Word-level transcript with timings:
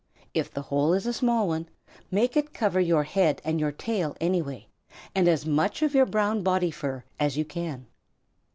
If 0.33 0.51
the 0.51 0.63
hole 0.63 0.93
is 0.93 1.05
a 1.05 1.13
small 1.13 1.47
one, 1.47 1.69
make 2.09 2.35
it 2.35 2.55
cover 2.55 2.79
your 2.79 3.03
head 3.03 3.39
and 3.45 3.59
your 3.59 3.71
tail 3.71 4.17
anyway, 4.19 4.65
and 5.13 5.27
as 5.27 5.45
much 5.45 5.83
of 5.83 5.93
your 5.93 6.07
brown 6.07 6.41
body 6.41 6.71
fur 6.71 7.03
as 7.19 7.37
you 7.37 7.45
can." 7.45 7.85